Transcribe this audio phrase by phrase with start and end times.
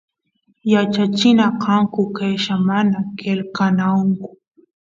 [0.73, 4.27] yachachina kanku qella mana qelqananku